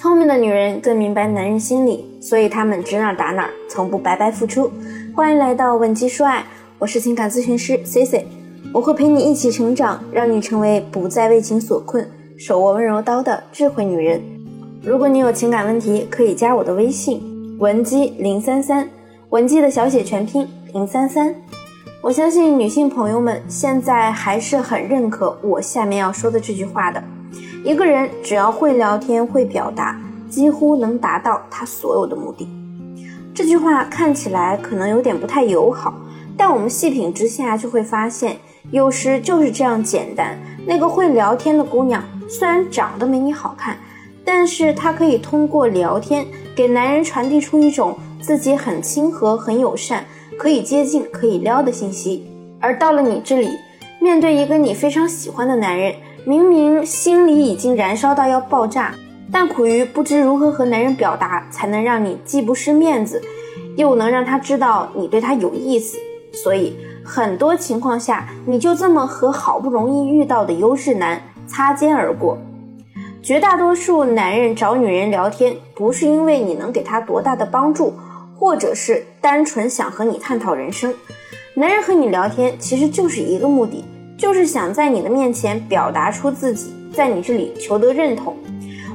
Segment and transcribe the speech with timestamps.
[0.00, 4.72] 聪明的女人更明白男人心理，所以她们指哪打哪，从不白白付出。
[5.14, 6.42] 欢迎来到文姬说爱，
[6.78, 8.26] 我是情感咨询师 C C，
[8.72, 14.22] 我会陪你一起成长，让你成为不再为情所困、手握温柔刀的智慧女人。
[14.82, 17.20] 如果你有情感问题，可以加我的微信
[17.58, 18.88] 文姬零三三，
[19.28, 21.34] 文姬的小写全拼零三三。
[22.00, 27.04] 我相信女性朋友们现在还是很认可我下面要说的这句话的。
[27.64, 32.48] 一个人只要会聊天、会表达，几乎能达到他所有的目的。
[33.34, 35.94] 这句话看起来可能有点不太友好，
[36.36, 38.36] 但我们细品之下就会发现，
[38.70, 40.38] 有时就是这样简单。
[40.66, 43.76] 那个会聊天的姑娘，虽然长得没你好看，
[44.24, 50.04] 但是她可以通过聊天给男人传递出一种自己很亲和、很友善、
[50.38, 52.26] 可以接近、可以撩的信息。
[52.60, 53.50] 而到了你这里，
[54.00, 55.94] 面对一个你非常喜欢的男人。
[56.30, 58.94] 明明心里已经燃烧到要爆炸，
[59.32, 63.20] 但苦于不知如何和男人表达，才能让你既不失面子，
[63.74, 65.98] 又能让他知道你对他有意思。
[66.32, 72.38] 所以很多情况下，你就这么和好不容易遇到的优质男擦肩而过。
[73.20, 77.92] 绝大多数男人找女人聊天，不是因为你能给他多大的帮助，
[78.38, 80.94] 或者是单纯想和你探讨人生。
[81.54, 83.84] 男人和你聊天，其实就是一个目的。
[84.20, 88.36] 就是想在你的面前表达出自己，在你这里求得认同。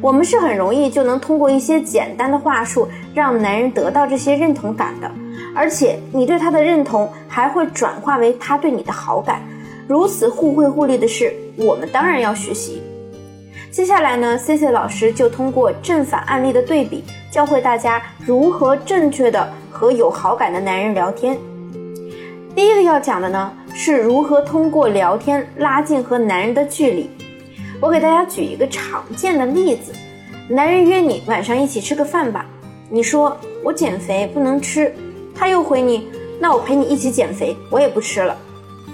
[0.00, 5.08] 我们是很容易就能通过一些简单的话术让男人得到这些认同感的，
[5.54, 9.40] 而且你对他的认同还会转化为他对你的好感。
[9.86, 12.82] 如此互惠互利的事，我们当然要学习。
[13.70, 21.38] 接下来呢，C C 老师就通过正反案例的对比，教会大家如何正确的和有好感的男人聊天。
[22.54, 23.52] 第一个要讲的呢。
[23.74, 27.08] 是如何通过聊天拉近和男人的距离？
[27.80, 29.94] 我给大家举一个常见的例子：
[30.46, 32.44] 男人约你晚上一起吃个饭吧，
[32.90, 34.94] 你说我减肥不能吃，
[35.34, 36.06] 他又回你，
[36.38, 38.36] 那我陪你一起减肥，我也不吃了。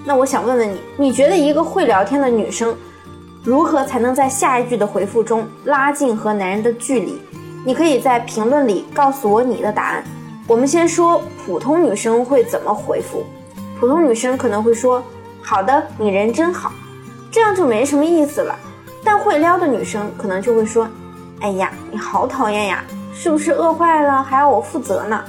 [0.04, 2.72] 那我想问问你，你觉得一个会聊天的女生，
[3.42, 7.20] 如何才能在下一句的回复中拉近和男人的距离？
[7.66, 10.04] 你可以在评论里告诉我你的答案。
[10.46, 13.24] 我们先说普通女生会怎么回复。
[13.78, 15.02] 普通女生可能会说
[15.40, 16.72] ：“好的，你人真好。”
[17.30, 18.58] 这样就没什么意思了。
[19.04, 20.88] 但会撩的女生可能就会说
[21.40, 22.82] ：“哎呀，你好讨厌呀，
[23.14, 25.24] 是不是饿坏了还要我负责呢？”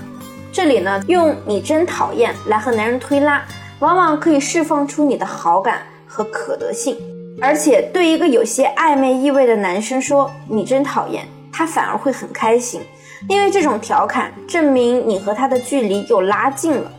[0.51, 3.45] 这里呢，用“你真讨厌”来和男人推拉，
[3.79, 6.97] 往往可以释放出你的好感和可得性。
[7.39, 12.81] 而且对一个有些暧昧意味的男生说“你真讨厌”，他反而会很开心，
[13.29, 16.91] 因为这种调侃证明你和他的距离又拉近了。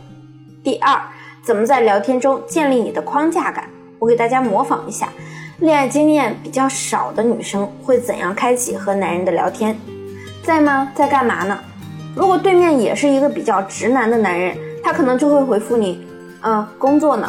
[0.63, 0.99] 第二。
[1.43, 3.67] 怎么在聊天中建立你的框架感？
[3.97, 5.09] 我给大家模仿一下，
[5.57, 9.75] 恋爱经验比较少的女生会怎样开启和男人的聊天？
[10.43, 10.91] 在吗？
[10.93, 11.57] 在干嘛呢？
[12.15, 16.05] 如果对面也是一个比较直男的男人，他可能就会回复你，
[16.43, 17.27] 嗯，工作呢。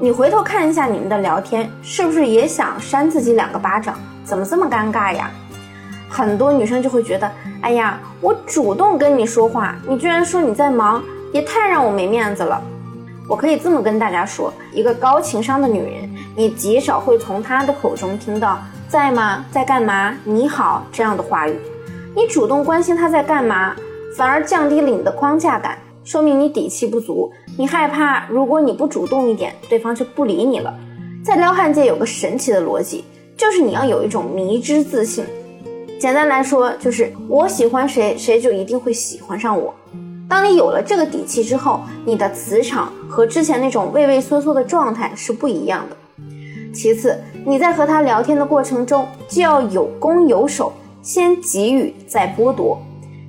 [0.00, 3.96] 你回头看一下你们的聊天，是不是也想扇自己两个巴掌？
[4.24, 5.28] 怎么这么尴尬呀？
[6.08, 7.28] 很多女生就会觉得，
[7.60, 12.62] 哎呀，我主动跟你说话，你居然说你在忙，也太让我没面子了。
[13.28, 19.44] 我可以这么跟大家说，一个高情商的女人，你极少会从她的口中听到“在吗？
[19.50, 20.14] 在干嘛？
[20.24, 21.56] 你好”这样的话语。
[22.14, 23.74] 你主动关心她在干嘛，
[24.16, 27.32] 反而降低了你的框架感，说明你底气不足。
[27.56, 30.74] 你害怕，如果你不主动一点，对方就不理你了。
[31.24, 33.04] 在撩汉界有个神奇的逻辑，
[33.36, 35.24] 就是你要有一种迷之自信。
[35.98, 39.72] 简单来说，就是我喜欢谁，谁就一定会喜欢上我。
[40.32, 45.96] 当你有了这个底气之后，你的磁场和之前那种畏畏缩缩的状态是不一样的。
[46.72, 50.72] 其次，你在和他聊天的过程中就要有攻有守，
[51.02, 52.80] 先给予再剥夺，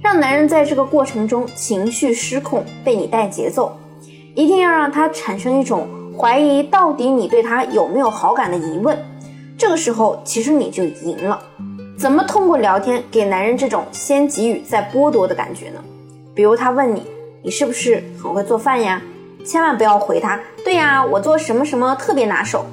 [0.02, 3.78] 让男人在这个过程中情绪失控，被你带节奏，
[4.34, 5.86] 一定要让他产生一种
[6.18, 8.98] 怀疑到底你对他有没有好感的疑问。
[9.58, 11.38] 这个时候，其实你就赢了。
[11.98, 15.84] 怎么通过聊天给男人这种先给予再剥夺的感觉呢？
[16.36, 17.06] 比如他问你，
[17.42, 19.02] 你是不是很会做饭呀？
[19.46, 22.66] 千万不要回他，对呀，我做什么什么特别拿手。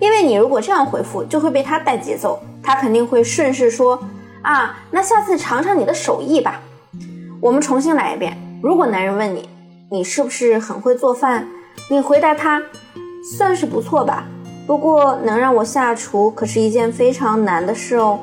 [0.00, 4.02] 因为你如果这样回复，就会被他带节奏，他肯定会顺势说
[4.42, 6.60] 啊，那下次尝尝你的手艺吧。
[7.40, 8.36] 我们重新来一遍。
[8.62, 9.48] 如果男人问你，
[9.90, 11.46] 你是不是很会做饭？
[11.90, 12.62] 你回答他，
[13.36, 14.26] 算是不错吧。
[14.66, 18.18] 不过能让我下厨可是一件非常难的事哦。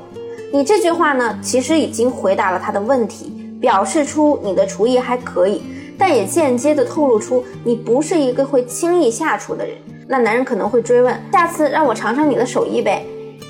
[0.51, 3.40] 你这句话呢，其实已经回答了他的问题。
[3.61, 5.61] 表示出你的厨艺还可以，
[5.97, 9.77] 但也间接的透露出你不是一个会轻易下厨的人。
[10.07, 13.05] 那男人可能会追问：下次让我尝尝你的手艺呗？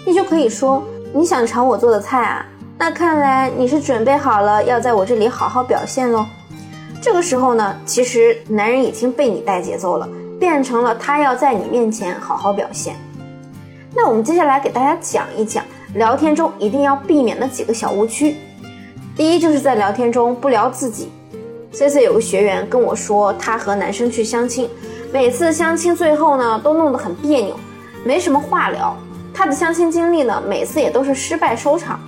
[0.06, 2.46] 你就可以说：你想尝我做的菜啊？
[2.78, 6.26] 那看来你是准备好了要在我这里好好表现喽。
[7.02, 10.08] 这个时候呢，其实男人已经被你带节奏了，
[10.40, 12.96] 变成了他要在你面前好好表现。
[13.96, 15.64] 那我们接下来给大家讲一讲
[15.96, 18.36] 聊天中一定要避免的几个小误区。
[19.16, 21.12] 第一，就是在聊天中不聊自己。
[21.74, 24.70] C C 有个学员跟我说，他和男生去相亲，
[25.12, 27.60] 每次相亲最后呢都弄得很别扭，
[28.06, 28.96] 没什么话聊。
[29.34, 32.00] 他的相亲经历呢，每次也都是失败收场。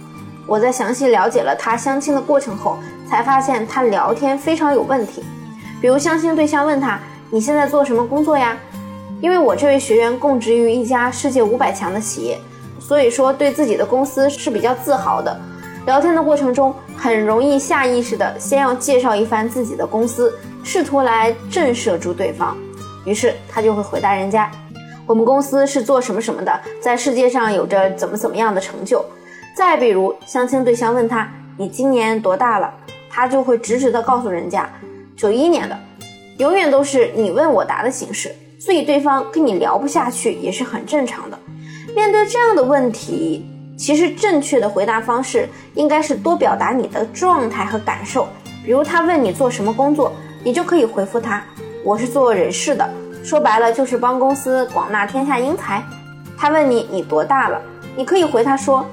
[0.47, 2.77] 我在详细了解了他相亲的过程后，
[3.09, 5.23] 才发现他聊天非常有问题。
[5.81, 6.99] 比如相亲对象问他
[7.29, 8.57] ：“你现在做什么工作呀？”
[9.21, 12.37] 因为我这位学员供职于一家世界五百强的企业，
[12.79, 15.37] 所以说对自己的公司是比较自豪的。
[15.85, 16.73] 聊天的过程中，
[17.03, 20.33] 很容易下意识的先要介绍一番自己的公司，
[20.63, 22.55] 试图来震慑住对方。
[23.03, 24.49] 于是他就会回答人家
[25.05, 29.03] ：“我们公司是做什么什么的，在世界上有着怎么怎么样的成就。”
[29.53, 31.29] 再比如，相亲对象问他
[31.59, 32.73] ：“你今年多大了？”
[33.11, 34.69] 他就会直直的告诉人家
[35.17, 35.77] ：“九一年的。”
[36.39, 41.37] 永远都是你问我答的形式，所以对方跟你聊不下去也是很正常的。
[41.93, 43.45] 面对这样的问题，
[43.77, 48.27] 其实正确的回答方式应该是多表达你的状态和感受。
[48.63, 51.43] 比如他问你做什么工作，你就可以回复他
[51.83, 52.89] ：“我是做人事的。”
[53.23, 55.83] 说白了就是帮公司广纳天下英才。
[56.37, 57.61] 他问你你多大了，
[57.95, 58.85] 你可以回他说。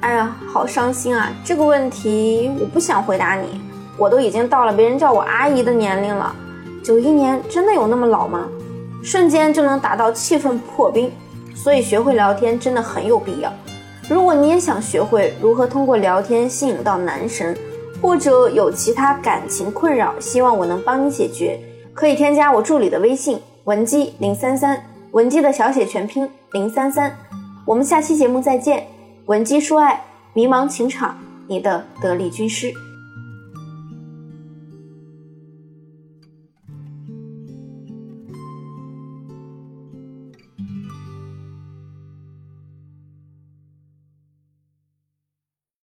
[0.00, 1.28] 哎呀，好伤心啊！
[1.44, 3.60] 这个问题我不想回答你，
[3.96, 6.32] 我都已经到了别人叫我阿姨的年龄了。
[6.84, 8.46] 九一年真的有那么老吗？
[9.02, 11.10] 瞬间就能达到气氛破冰，
[11.52, 13.52] 所以学会聊天真的很有必要。
[14.08, 17.56] 如果你也想学会如何通过聊天吸引到男神，
[18.00, 21.60] 或者有其他感情困扰，希望我能帮你解决，
[21.92, 27.14] 可以添加我助理的微信文姬零三三，文姬的小写全拼零三三。
[27.66, 28.86] 我们下期节目再见。
[29.26, 30.02] 文姬说爱，
[30.32, 32.72] 迷茫情场，你的得力军师。